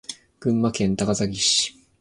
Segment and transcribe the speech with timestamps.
[0.39, 1.75] 群馬県高崎市